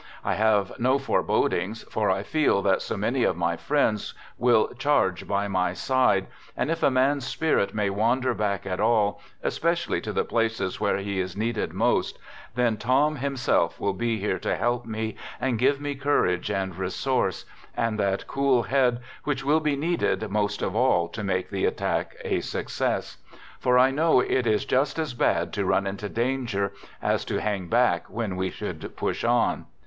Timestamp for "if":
6.71-6.81